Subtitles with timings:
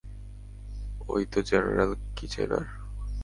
[1.09, 2.65] অইতো general Kitchener!